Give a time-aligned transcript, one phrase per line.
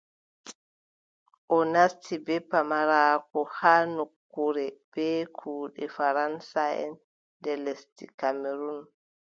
[1.55, 6.91] O nasti bee pamaraaku haa nokkure bee kuuɗe faraŋsaʼen
[7.37, 8.81] nder lesdi Kamerun,